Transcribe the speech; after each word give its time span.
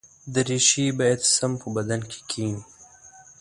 دریشي 0.33 0.85
باید 0.99 1.21
سم 1.35 1.51
په 1.61 1.67
بدن 1.75 2.01
کې 2.09 2.19
کېني. 2.29 2.63